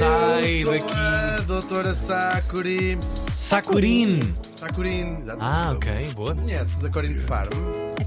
[0.00, 0.92] Sai sou daqui.
[0.94, 2.98] a doutora Sakuri.
[3.34, 4.34] Sakurin.
[4.50, 5.38] Sakurin, exatamente.
[5.40, 6.34] Ah, ok, boa.
[6.34, 7.50] Conheces a Corinne de Farm?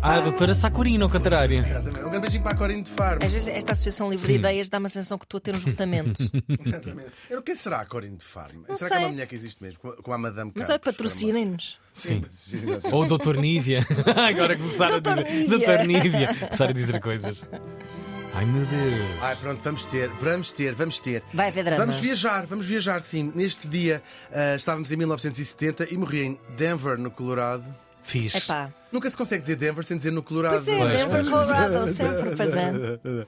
[0.02, 1.58] Ah, a doutora Sakurin, ao contrário.
[1.60, 2.00] Exatamente.
[2.00, 3.20] Um grande beijinho para a Corinne de Farm.
[3.24, 5.58] Às vezes esta Associação Livre de Ideias dá uma sensação que estou a ter um
[5.60, 6.24] esgotamento.
[6.66, 7.12] Exatamente.
[7.30, 8.64] Eu, quem será a Corinne de Farm?
[8.68, 9.06] Não será que é sei.
[9.06, 9.80] uma mulher que existe mesmo?
[9.80, 11.78] Com a- Com a Madame Mas Campos, olha, patrocinem-nos.
[11.94, 12.24] Sim.
[12.32, 12.88] Sim, exatamente.
[12.92, 13.86] Ou o Doutor Nívia.
[14.28, 15.32] Agora começar a Doutor dizer.
[15.32, 15.48] Nívia.
[15.58, 16.36] Doutor Nívia.
[16.40, 17.44] Começar a dizer coisas.
[18.34, 19.22] Ai meu Deus.
[19.22, 21.24] Ai, pronto, vamos ter, vamos ter, vamos ter.
[21.34, 21.86] Vai haver drama.
[21.86, 23.32] Vamos viajar, vamos viajar, sim.
[23.36, 27.64] Neste dia ah, estávamos em 1970 e morri em Denver, no Colorado.
[28.02, 28.38] Fixe.
[28.38, 28.70] Epá.
[28.92, 30.56] Nunca se consegue dizer Denver sem dizer no Colorado.
[30.56, 31.30] Pois é, Pois, Denver, pois.
[31.30, 33.00] Colorado, sempre fazendo.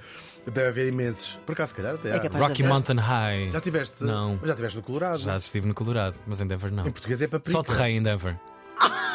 [0.51, 1.39] Deve haver imensos.
[1.45, 2.63] Por acaso, se calhar até É capaz Rocky.
[2.63, 3.51] Mountain High.
[3.51, 4.03] Já tiveste?
[4.03, 4.39] Não.
[4.43, 5.19] Já tiveste no Colorado?
[5.19, 6.85] Já estive no Colorado, mas em Denver não.
[6.87, 7.51] Em português é paprika.
[7.57, 8.35] Só terrei em Denver.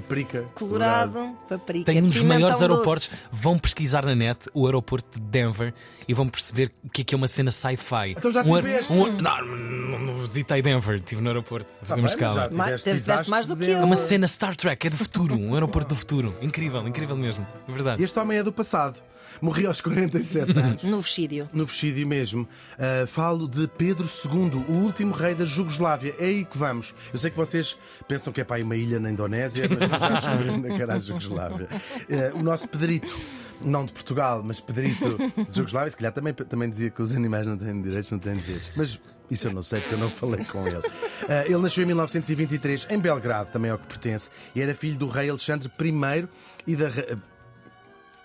[0.00, 0.44] Paprika.
[0.54, 1.86] Colorado, paprika.
[1.90, 2.70] Tem um dos pimentão maiores doce.
[2.70, 3.22] aeroportos.
[3.32, 5.72] Vão pesquisar na net o aeroporto de Denver
[6.06, 8.10] e vão perceber o que é que é uma cena sci-fi.
[8.10, 8.92] Então já um tiveste?
[8.92, 11.72] um aer- não, não, não visitei Denver, estive no aeroporto.
[11.80, 12.50] Tá Fazemos já escala.
[12.76, 13.80] Tiveste, mais do que Denver.
[13.80, 16.34] É uma cena Star Trek, é do futuro, um aeroporto do futuro.
[16.42, 17.46] Incrível, incrível mesmo.
[17.66, 18.02] É verdade.
[18.04, 19.00] Este homem é do passado.
[19.38, 20.82] Morri aos 47 anos.
[20.84, 21.46] No vestido.
[21.52, 22.48] No vestido mesmo.
[22.78, 26.14] Ah, falo de Pedro II, o último rei da Jugoslávia.
[26.18, 26.94] É aí que vamos.
[27.12, 27.76] Eu sei que vocês
[28.08, 29.85] pensam que é para aí uma ilha na Indonésia, mas
[30.20, 31.68] já é que era a Jugoslávia.
[31.70, 33.14] Ah, o nosso Pedrito.
[33.58, 37.46] Não de Portugal, mas Pedrito de Jugoslávia, se calhar também, também dizia que os animais
[37.46, 38.70] não têm direitos, não têm direitos.
[38.76, 40.82] Mas isso eu não sei, porque eu não falei com ele.
[41.28, 45.08] Ah, ele nasceu em 1923, em Belgrado, também ao que pertence, e era filho do
[45.08, 46.28] rei Alexandre I
[46.66, 46.88] e da.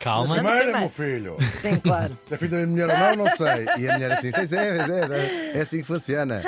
[0.01, 0.35] Calma.
[0.37, 0.79] I.
[0.79, 1.37] meu filho!
[1.53, 2.17] Sim, claro.
[2.25, 3.65] Se é filho da minha mulher ou não, não sei.
[3.77, 6.41] E a mulher assim, pois é, pois é, é assim que funciona.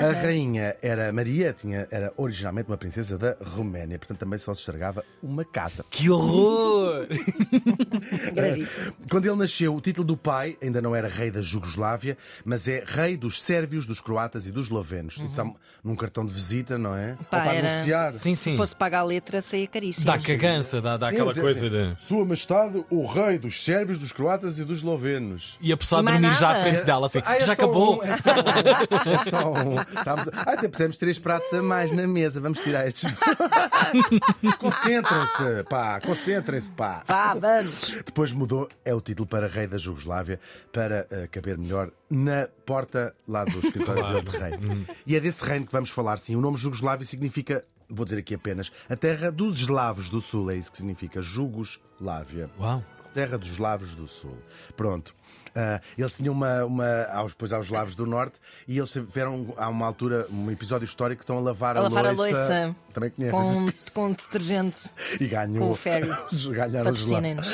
[0.00, 4.60] A rainha era Maria, tinha, era originalmente uma princesa da Roménia, portanto também só se
[4.60, 5.84] estragava uma casa.
[5.90, 7.06] Que horror!
[8.34, 8.92] Gravíssimo.
[9.10, 12.82] Quando ele nasceu, o título do pai ainda não era rei da Jugoslávia, mas é
[12.86, 15.14] rei dos sérvios, dos croatas e dos eslovenos.
[15.14, 15.44] Isso está
[15.82, 17.16] num cartão de visita, não é?
[17.30, 18.12] Pá, Ou para era- anunciar.
[18.12, 18.56] Sim, Se sim.
[18.56, 20.06] fosse pagar a letra, saía caríssimo.
[20.06, 22.00] Dá cagança, dá, dá Sim, aquela coisa assim, de.
[22.02, 25.56] Sua Majestade, o rei dos sérvios, dos croatas e dos eslovenos.
[25.60, 26.62] E a pessoa a E mais dormir já à nada.
[26.70, 27.22] frente dela, assim.
[27.24, 27.98] Ah, é já só acabou.
[27.98, 29.10] um, é só um.
[29.10, 29.80] É só um.
[29.98, 30.30] Estamos a...
[30.34, 32.40] Ah, até pusemos três pratos a mais na mesa.
[32.40, 33.10] Vamos tirar estes.
[34.58, 37.02] concentrem-se, pá, concentrem-se, pá.
[37.06, 37.90] Vá, vamos.
[38.04, 40.40] Depois mudou, é o título para Rei da Jugoslávia,
[40.72, 44.22] para eh, caber melhor na porta lá do escritório Claro.
[44.22, 44.86] dele de rei.
[45.06, 46.36] E é desse reino que vamos falar, sim.
[46.36, 50.56] O nome Jugoslávia significa, vou dizer aqui apenas, a terra dos eslavos do sul, é
[50.56, 52.50] isso que significa Jugoslávia.
[52.58, 52.82] Uau!
[53.12, 54.38] Terra dos Eslavos do Sul.
[54.76, 55.14] Pronto.
[55.48, 56.64] Uh, eles tinham uma.
[56.64, 60.86] uma aos, depois aos Eslavos do Norte e eles tiveram, a uma altura, um episódio
[60.86, 62.24] histórico que estão a lavar a, a lavar loiça.
[62.24, 62.76] A loiça.
[62.94, 63.88] Também conheces.
[63.90, 64.90] Com, com detergente.
[65.20, 65.68] E ganhou.
[65.68, 65.76] Com o
[66.52, 67.48] ganharam os eslavos.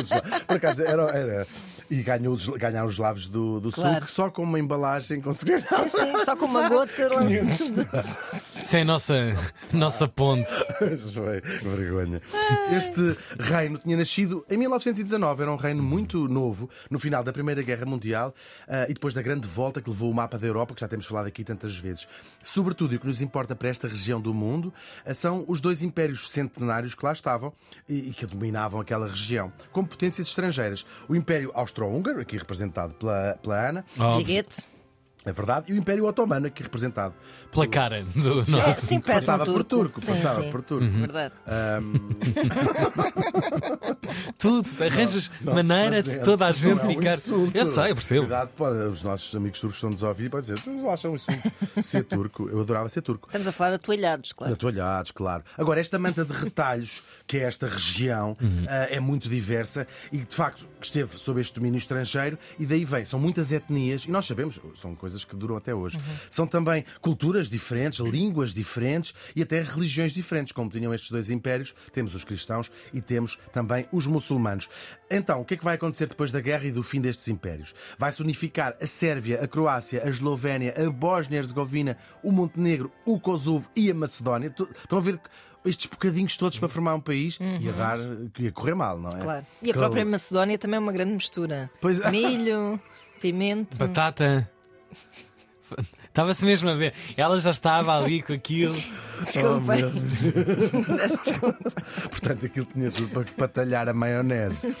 [0.00, 1.02] Os Por acaso, era.
[1.10, 1.46] era
[1.90, 3.92] e ganhou, ganharam os eslavos do, do claro.
[3.92, 5.66] Sul, que só com uma embalagem conseguiram.
[5.66, 7.08] Sim, sim, só com uma gota.
[7.10, 7.60] 500,
[8.64, 9.14] Sem nossa,
[9.72, 10.50] nossa ponte.
[11.62, 12.22] Vergonha.
[12.74, 17.62] Este reino tinha nascido em 1919, era um reino muito novo, no final da Primeira
[17.62, 18.34] Guerra Mundial
[18.66, 21.04] uh, e depois da grande volta que levou o mapa da Europa, que já temos
[21.06, 22.08] falado aqui tantas vezes.
[22.42, 24.72] Sobretudo, e o que nos importa para esta região do mundo
[25.04, 27.52] ah, são os dois impérios centenários que lá estavam
[27.88, 30.86] e, e que dominavam aquela região, com potências estrangeiras.
[31.06, 33.84] O Império Austro-Húngaro, aqui representado pela, pela Ana.
[34.16, 34.73] Gigante
[35.24, 37.14] é verdade, e o Império Otomano, aqui representado
[37.50, 38.86] pela cara do É, nosso.
[38.86, 40.50] sim, parece um passava por turco, Sim, passava sim.
[40.50, 40.86] por turco.
[40.90, 41.34] Verdade.
[44.38, 44.68] Tudo.
[44.82, 47.14] Arranjas Não maneira de toda a gente Não é um ficar.
[47.18, 47.56] insulto.
[47.56, 48.20] Eu sei, eu percebo.
[48.22, 51.26] Cuidado, pode, os nossos amigos turcos estão-nos a ouvir e podem dizer: tu acham isso
[51.82, 52.48] ser turco?
[52.48, 53.28] Eu adorava ser turco.
[53.28, 54.52] Estamos a falar de atoalhados, claro.
[54.52, 55.44] Atoalhados, claro.
[55.56, 58.36] Agora, esta manta de retalhos, que é esta região,
[58.68, 63.04] ah, é muito diversa e, de facto, esteve sob este domínio estrangeiro e daí vem.
[63.04, 66.00] São muitas etnias e nós sabemos, são coisas que duram até hoje.
[66.30, 71.74] São também culturas diferentes, línguas diferentes e até religiões diferentes, como tinham estes dois impérios.
[71.92, 74.70] Temos os cristãos e temos também os muçulmanos.
[75.10, 77.74] Então, o que é que vai acontecer depois da guerra e do fim destes impérios?
[77.98, 83.90] Vai-se unificar a Sérvia, a Croácia, a Eslovénia, a Bósnia-Herzegovina, o Montenegro, o Kosovo e
[83.90, 84.46] a Macedónia.
[84.48, 85.20] Estão a ver
[85.64, 87.98] estes bocadinhos todos para formar um país ia dar,
[88.38, 89.18] ia correr mal, não é?
[89.18, 89.46] Claro.
[89.62, 91.70] E a própria Macedónia também é uma grande mistura.
[91.80, 92.10] Pois é.
[92.10, 92.80] Milho,
[93.20, 93.78] pimento.
[93.78, 94.50] Batata.
[95.62, 95.84] 分
[96.14, 96.94] Estava-se mesmo a ver.
[97.16, 98.76] Ela já estava ali com aquilo.
[99.24, 99.74] Desculpa.
[101.42, 101.52] Oh,
[102.08, 104.76] Portanto, aquilo tinha tudo para, para talhar a maionese.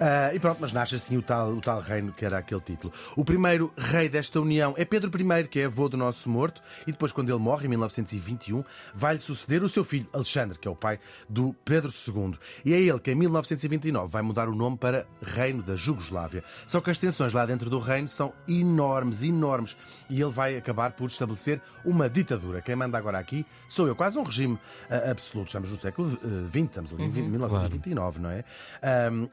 [0.00, 2.90] Ah, e pronto, mas nasce assim o tal, o tal reino que era aquele título.
[3.14, 6.92] O primeiro rei desta união é Pedro I, que é avô do nosso morto, e
[6.92, 8.64] depois, quando ele morre, em 1921,
[8.94, 10.98] vai-lhe suceder o seu filho, Alexandre, que é o pai
[11.28, 12.38] do Pedro II.
[12.64, 16.42] E é ele que, em 1929, vai mudar o nome para Reino da Jugoslávia.
[16.66, 19.76] Só que as tensões lá dentro do reino são enormes, enormes.
[20.08, 22.60] E ele vai acabar por estabelecer uma ditadura.
[22.62, 24.58] Quem manda agora aqui sou eu, quase um regime
[24.90, 25.48] ah, absoluto.
[25.48, 28.44] Estamos no século XX, estamos ali em 1929, não é?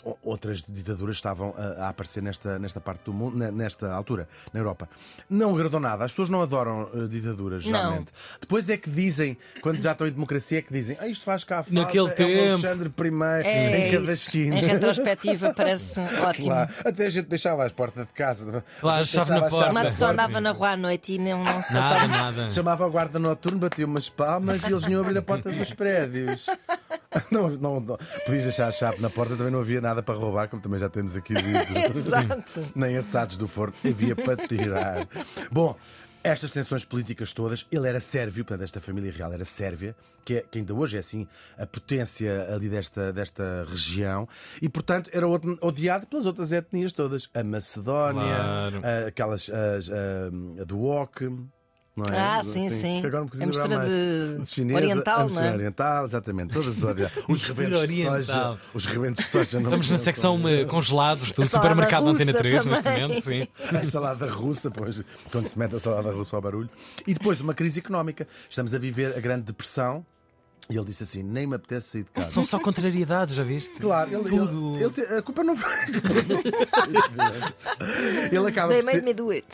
[0.03, 4.27] O- outras ditaduras estavam a, a aparecer nesta, nesta parte do mundo, ne- nesta altura,
[4.53, 4.89] na Europa.
[5.29, 6.03] Não agradou nada.
[6.05, 8.11] As pessoas não adoram eh, ditaduras, geralmente.
[8.39, 11.43] Depois é que dizem, quando já estão em democracia, é que dizem ah, isto faz
[11.43, 14.55] cá falta, Naquele é o tempo." Alexandre I É em cada esquina.
[14.59, 16.45] Em retrospectiva parece ótimo.
[16.47, 16.73] Claro.
[16.85, 18.63] Até a gente deixava as portas de casa.
[18.79, 19.71] Claro, A chave na a porta.
[19.71, 22.07] Uma pessoa andava na rua à noite e não, não se Nada, passava.
[22.07, 22.49] nada.
[22.49, 26.45] Chamava a guarda noturno, batia umas palmas e eles vinham abrir a porta dos prédios.
[27.31, 27.97] Não, não, não.
[28.25, 30.89] Podias deixar a chave na porta, também não havia nada para roubar, como também já
[30.89, 31.73] temos aqui dito.
[31.97, 32.65] Exato.
[32.75, 35.07] Nem assados do forno havia para tirar.
[35.49, 35.77] Bom.
[36.27, 39.95] Estas tensões políticas todas, ele era sérvio, portanto, esta família real era sérvia,
[40.25, 44.27] que, é, que ainda hoje é assim a potência ali desta, desta região,
[44.59, 47.29] e portanto era od- odiado pelas outras etnias todas.
[47.31, 48.81] A Macedónia, Claro.
[48.83, 51.54] a- aquelas as, a, a do não
[52.03, 52.19] é?
[52.19, 52.99] Ah, sim, sim.
[52.99, 53.89] que agora não É mistura mais.
[53.91, 55.53] de chinesa, oriental, a não é?
[55.53, 56.51] oriental, exatamente.
[56.53, 57.09] Todas odiam.
[57.29, 58.57] Os rebentos de soja.
[58.73, 62.65] Os rebentos de soja não Estamos na secção eh, congelados do supermercado Antena russa 3
[62.65, 63.01] neste também.
[63.03, 63.47] momento, sim.
[63.73, 65.01] A salada russa, pois,
[65.31, 66.69] quando se mete a salada russa ao barulho.
[67.07, 68.27] E depois uma crise económica.
[68.49, 70.05] Estamos a viver a Grande Depressão.
[70.69, 72.31] E ele disse assim: nem me apetece sair de casa.
[72.31, 73.77] São só contrariedades, já viste?
[73.79, 74.75] Claro, ele, Tudo.
[74.77, 75.71] ele- ele a culpa não foi.
[78.31, 79.45] ele acaba They made ser, me do it.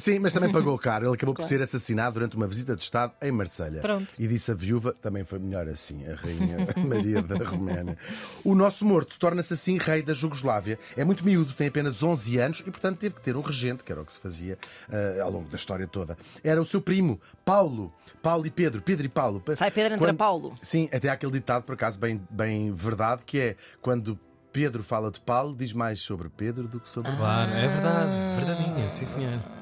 [0.00, 1.06] Sim, mas também pagou caro.
[1.06, 3.80] Ele acabou por ser assassinado durante uma visita de Estado em Marselha.
[3.80, 4.08] Pronto.
[4.18, 7.96] E disse a viúva, também foi melhor assim, a rainha Maria da Roménia.
[8.42, 10.78] O nosso morto torna-se assim rei da Jugoslávia.
[10.96, 13.92] É muito miúdo, tem apenas 11 anos e, portanto, teve que ter um regente, que
[13.92, 14.58] era o que se fazia
[14.90, 16.16] eh, ao longo da história toda.
[16.42, 17.92] Era o seu primo, Paulo.
[18.22, 18.82] Paulo e Pedro.
[18.82, 19.42] Pedro e Paulo.
[19.54, 20.54] Sai Pedro, entra Paulo.
[20.60, 24.18] Sim, até há aquele ditado, por acaso, bem, bem verdade, que é quando
[24.52, 28.44] Pedro fala de Paulo, diz mais sobre Pedro do que sobre Claro, é verdade.
[28.44, 29.59] Verdadinha, sim senhor.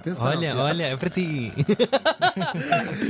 [0.00, 0.60] Atenção, Olha, Tiago.
[0.60, 1.52] olha, é para ti.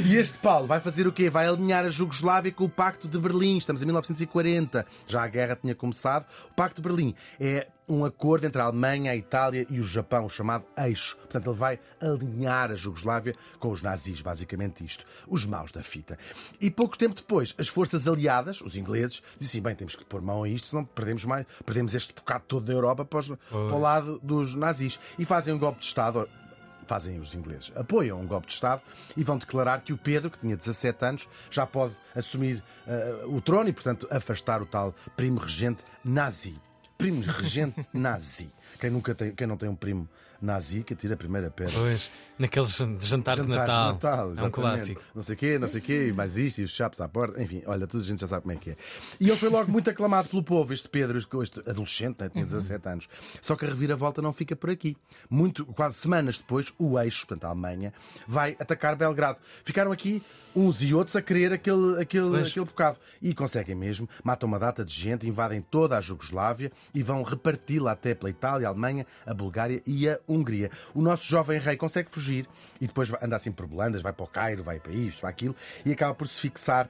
[0.05, 1.29] E este Paulo vai fazer o quê?
[1.31, 3.59] Vai alinhar a Jugoslávia com o Pacto de Berlim.
[3.59, 4.87] Estamos em 1940.
[5.07, 6.25] Já a guerra tinha começado.
[6.51, 10.27] O Pacto de Berlim é um acordo entre a Alemanha, a Itália e o Japão,
[10.27, 11.17] o chamado eixo.
[11.17, 15.05] Portanto, ele vai alinhar a Jugoslávia com os nazis, basicamente isto.
[15.27, 16.19] Os maus da fita.
[16.61, 20.43] E pouco tempo depois, as forças aliadas, os ingleses, dizem, bem, temos que pôr mão
[20.43, 23.79] a isto, senão perdemos, mais, perdemos este bocado todo da Europa para, os- para o
[23.81, 24.99] lado dos nazis.
[25.19, 26.29] E fazem um golpe de Estado
[26.89, 27.71] fazem os ingleses.
[27.77, 28.83] Apoiam um golpe de Estado
[29.17, 33.41] e vão declarar que o Pedro, que tinha 17 anos, já pode assumir eh, o
[33.41, 36.57] trono e, portanto, afastar o tal primo regente nazi.
[36.97, 38.51] Primo regente nazi.
[38.81, 40.09] Quem, nunca tem, quem não tem um primo
[40.41, 41.73] nazi, que atira a primeira pedra.
[41.75, 44.33] Pois, naqueles jantares de Jantares Natal.
[44.37, 45.03] é um clássico.
[45.15, 47.43] Não sei o quê, não sei o quê, mais isto, e os chapos à porta.
[47.43, 48.77] Enfim, olha, toda a gente já sabe como é que é.
[49.19, 52.45] E ele foi logo muito aclamado pelo povo, este Pedro, este este adolescente, né, tinha
[52.45, 53.09] 17 anos.
[53.43, 54.97] Só que a reviravolta não fica por aqui.
[55.29, 57.93] Muito, quase semanas depois, o eixo, portanto a Alemanha,
[58.27, 59.39] vai atacar Belgrado.
[59.65, 60.23] Ficaram aqui
[60.55, 62.49] uns e outros a querer aquele, aquele, Pois.
[62.49, 62.99] aquele bocado.
[63.23, 67.93] E conseguem mesmo, matam uma data de gente, invadem toda a Jugoslávia e vão reparti-la
[67.93, 70.71] até pela Itália, a Alemanha, a Bulgária e a Hungria.
[70.95, 72.47] O nosso jovem rei consegue fugir
[72.81, 75.57] e depois anda assim por Belandas, vai para o Cairo, vai para isto, para aquilo
[75.85, 76.89] e acaba por se fixar.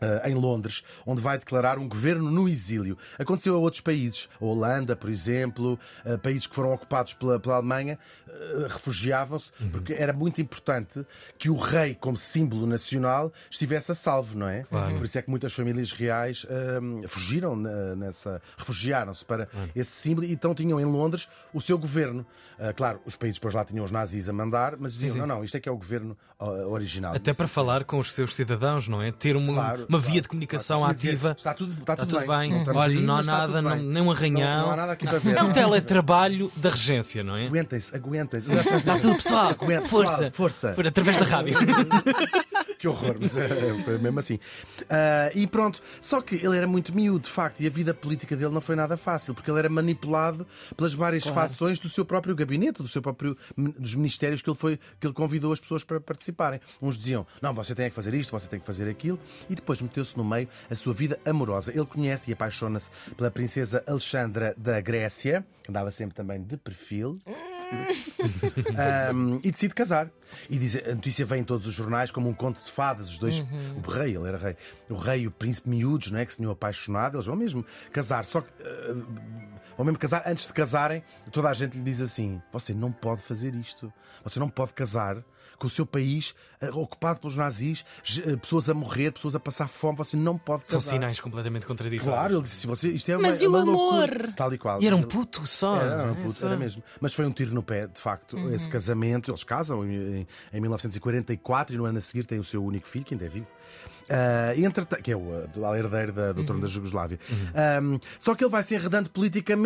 [0.00, 2.96] Eh, em Londres, onde vai declarar um governo no exílio.
[3.18, 7.56] Aconteceu a outros países, a Holanda, por exemplo, eh, países que foram ocupados pela, pela
[7.56, 7.98] Alemanha,
[8.28, 11.04] eh, refugiavam-se, porque era muito importante
[11.38, 14.64] que o rei, como símbolo nacional, estivesse a salvo, não é?
[14.96, 20.26] Por isso é que muitas famílias reais eh, fugiram na- nessa, refugiaram-se para esse símbolo
[20.26, 22.26] e então tinham em Londres o seu governo.
[22.58, 25.18] Eh, claro, os países depois lá tinham os nazis a mandar, mas diziam: sim.
[25.20, 26.16] não, não, isto é que é o governo
[26.68, 27.14] original.
[27.14, 29.10] Até para falar com os seus cidadãos, não é?
[29.12, 30.94] Ter uma, Claro, uma via de comunicação claro.
[30.94, 31.34] Dizer, ativa.
[31.36, 32.58] Está tudo, está Está tudo, tudo bem.
[32.58, 33.82] estamos Olha, não há nada, não- bem.
[33.82, 34.56] nem um arranhão.
[34.58, 35.36] Não, não há nada aqui para ver.
[35.36, 37.46] É um teletrabalho da regência, não é?
[37.46, 38.52] Aguentem-se, aguentem-se.
[38.56, 39.50] Está tudo pessoal.
[39.50, 40.30] Aguenta, Força.
[40.30, 40.72] força.
[40.72, 41.54] Por, através da rádio.
[42.84, 44.38] Que horror, mas é, foi mesmo assim.
[44.90, 48.36] Ah, e pronto, só que ele era muito miúdo, de facto, e a vida política
[48.36, 52.34] dele não foi nada fácil, porque ele era manipulado pelas várias fações do seu próprio
[52.34, 55.98] gabinete, do seu próprio dos ministérios que ele foi, que ele convidou as pessoas para
[55.98, 56.60] participarem.
[56.82, 59.80] Uns diziam: "Não, você tem que fazer isto, você tem que fazer aquilo", e depois
[59.80, 61.72] meteu-se no meio a sua vida amorosa.
[61.72, 67.18] Ele conhece e apaixona-se pela princesa Alexandra da Grécia, andava sempre também de perfil.
[69.14, 70.10] um, e decide casar.
[70.48, 73.10] E diz, a notícia vem em todos os jornais como um conto de fadas.
[73.10, 73.82] Os dois, uhum.
[73.84, 74.56] o rei, ele era rei,
[74.88, 76.24] o rei e o príncipe miúdos, não é?
[76.24, 78.24] que se tinham apaixonado, eles vão mesmo casar.
[78.24, 78.48] Só que.
[78.62, 79.43] Uh,
[79.76, 83.22] vão mesmo casar, antes de casarem, toda a gente lhe diz assim: você não pode
[83.22, 85.22] fazer isto, você não pode casar
[85.58, 87.84] com o seu país uh, ocupado pelos nazis,
[88.26, 90.80] uh, pessoas a morrer, pessoas a passar fome, você não pode casar.
[90.80, 92.14] São sinais completamente contraditórios.
[92.14, 94.08] Claro, ele disse: você, isto é Mas uma, e o uma amor?
[94.08, 94.82] Loucura, tal e qual.
[94.82, 95.76] E era um puto só.
[95.76, 96.82] Era, era um puto, era mesmo.
[97.00, 98.52] Mas foi um tiro no pé, de facto, uhum.
[98.52, 99.30] esse casamento.
[99.30, 103.04] Eles casam em, em 1944 e no ano a seguir tem o seu único filho,
[103.04, 103.48] que ainda é vivo.
[104.04, 106.66] Uh, entre, que é o, o herdeiro da, do trono uhum.
[106.66, 107.18] da Jugoslávia.
[107.30, 107.94] Uhum.
[107.94, 109.63] Um, só que ele vai se enredando politicamente,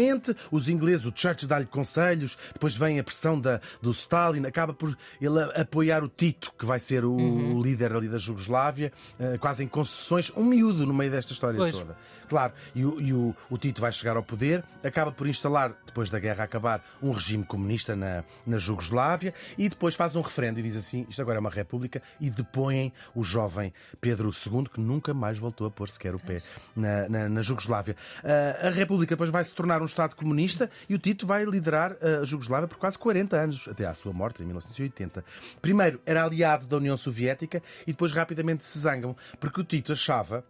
[0.51, 4.97] os ingleses, o Churchill dá-lhe conselhos, depois vem a pressão da, do Stalin, acaba por
[5.21, 7.61] ele apoiar o Tito, que vai ser o, uhum.
[7.61, 11.75] líder ali da Jugoslávia, uh, quase em concessões, um miúdo no meio desta história pois.
[11.75, 11.97] toda.
[12.29, 16.11] Claro, e, o, e o, o, Tito vai chegar ao poder, acaba por instalar, depois
[16.11, 20.63] da guerra acabar, um regime comunista na, na Jugoslávia e depois faz um referendo e
[20.63, 25.15] diz assim: isto agora é uma república, e depõem o jovem Pedro II, que nunca
[25.15, 26.39] mais voltou a pôr sequer o pé
[26.77, 27.97] na, na, na Jugoslávia.
[28.23, 31.97] Uh, a república depois vai se tornar um Estado comunista e o Tito vai liderar
[32.01, 35.25] a Jugoslávia por quase 40 anos, até à sua morte em 1980.
[35.61, 40.45] Primeiro era aliado da União Soviética e depois rapidamente se zangam, porque o Tito achava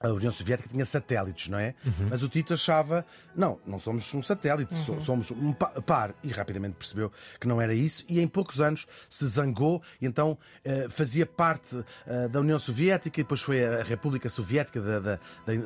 [0.00, 1.74] a União Soviética tinha satélites, não é?
[1.84, 2.08] Uhum.
[2.10, 5.00] Mas o Tito achava, não, não somos um satélite, uhum.
[5.00, 6.14] somos um par.
[6.22, 10.32] E rapidamente percebeu que não era isso e em poucos anos se zangou e então
[10.64, 15.18] uh, fazia parte uh, da União Soviética e depois foi a República Soviética da, da,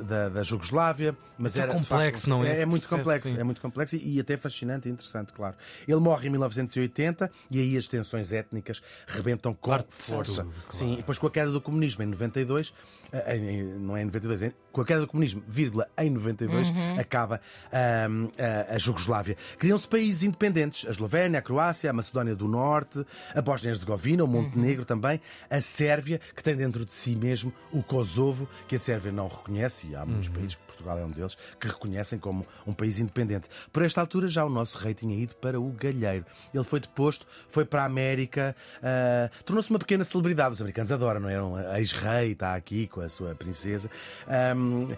[0.03, 1.17] da, da Jugoslávia.
[1.39, 2.61] Mas é era, complexo, facto, não é?
[2.61, 3.39] É, muito processo, complexo, sim.
[3.39, 5.57] é muito complexo e, e até fascinante e interessante, claro.
[5.87, 10.43] Ele morre em 1980 e aí as tensões étnicas rebentam com Parte força.
[10.43, 10.67] Tudo, claro.
[10.71, 12.75] Sim, e depois com a queda do comunismo em 92, uh,
[13.35, 16.99] em, não é em 92, 92, com a queda do comunismo, vírgula, em 92, uhum.
[16.99, 17.41] acaba
[18.11, 19.37] um, a, a Jugoslávia.
[19.59, 24.83] Criam-se países independentes: a Eslovénia, a Croácia, a Macedónia do Norte, a Bósnia-Herzegovina, o Montenegro
[24.83, 24.87] uhum.
[24.87, 29.29] também, a Sérvia, que tem dentro de si mesmo o Kosovo, que a Sérvia não
[29.29, 30.35] reconhece, e há muitos uhum.
[30.35, 33.49] países, Portugal é um deles, que reconhecem como um país independente.
[33.73, 36.25] Por esta altura, já o nosso rei tinha ido para o Galheiro.
[36.53, 40.55] Ele foi deposto, foi para a América, uh, tornou-se uma pequena celebridade.
[40.55, 41.43] Os americanos adoram, não é?
[41.43, 43.91] Um ex-rei, está aqui com a sua princesa.
[44.57, 44.89] Um,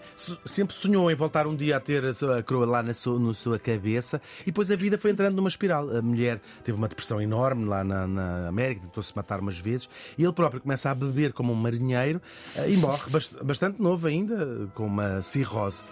[0.45, 3.33] sempre sonhou em voltar um dia a ter a sua coroa lá na sua, na
[3.33, 5.89] sua cabeça e depois a vida foi entrando numa espiral.
[5.89, 10.23] A mulher teve uma depressão enorme lá na, na América, tentou-se matar umas vezes e
[10.23, 12.21] ele próprio começa a beber como um marinheiro
[12.55, 13.09] uh, e morre
[13.43, 15.83] bastante novo ainda, com uma cirrose.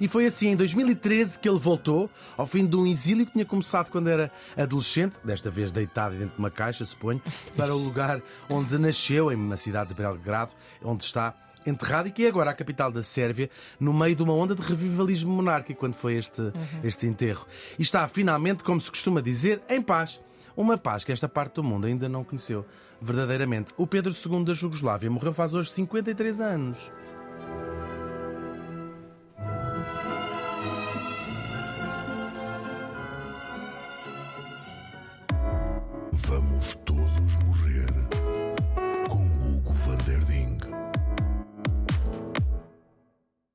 [0.00, 3.44] E foi assim, em 2013, que ele voltou, ao fim de um exílio que tinha
[3.44, 7.22] começado quando era adolescente, desta vez deitado dentro de uma caixa, suponho,
[7.56, 10.52] para o lugar onde nasceu, na cidade de Belgrado,
[10.82, 11.32] onde está
[11.66, 14.62] enterrado e que é agora a capital da Sérvia, no meio de uma onda de
[14.62, 16.52] revivalismo monárquico, quando foi este, uhum.
[16.82, 17.46] este enterro.
[17.78, 20.20] E está finalmente, como se costuma dizer, em paz.
[20.56, 22.64] Uma paz que esta parte do mundo ainda não conheceu
[23.00, 23.72] verdadeiramente.
[23.76, 26.92] O Pedro II da Jugoslávia morreu faz hoje 53 anos.